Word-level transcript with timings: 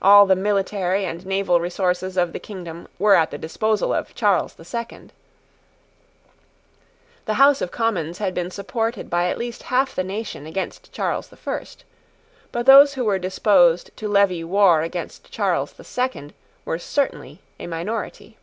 All 0.00 0.24
the 0.24 0.34
military 0.36 1.04
and 1.04 1.26
naval 1.26 1.60
resources 1.60 2.16
of 2.16 2.32
the 2.32 2.38
kingdom 2.40 2.88
were 2.98 3.14
at 3.14 3.30
the 3.30 3.36
disposal 3.36 3.92
of 3.92 4.14
Charles 4.14 4.54
the 4.54 4.64
Second. 4.64 5.12
The 7.26 7.34
House 7.34 7.60
of 7.60 7.70
Commons 7.70 8.16
had 8.16 8.32
been 8.32 8.50
supported 8.50 9.10
by 9.10 9.28
at 9.28 9.36
least 9.36 9.64
half 9.64 9.94
the 9.94 10.02
nation 10.02 10.46
against 10.46 10.92
Charles 10.94 11.28
the 11.28 11.36
First. 11.36 11.84
But 12.52 12.64
those 12.64 12.94
who 12.94 13.04
were 13.04 13.18
disposed 13.18 13.94
to 13.98 14.08
levy 14.08 14.42
war 14.42 14.80
against 14.80 15.30
Charles 15.30 15.74
the 15.74 15.84
Second 15.84 16.32
were 16.64 16.78
certainly 16.78 17.40
a 17.58 17.66
minority. 17.66 18.38